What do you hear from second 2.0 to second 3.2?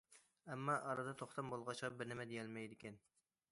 بىر نېمە دېيەلمەيدىكەن.